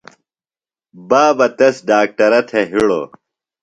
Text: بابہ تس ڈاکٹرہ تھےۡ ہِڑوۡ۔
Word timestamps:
بابہ 1.09 1.47
تس 1.57 1.75
ڈاکٹرہ 1.87 2.39
تھےۡ 2.49 2.67
ہِڑوۡ۔ 2.71 3.07